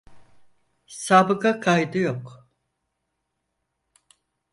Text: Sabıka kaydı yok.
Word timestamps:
Sabıka 0.87 1.59
kaydı 1.59 1.97
yok. 1.99 2.49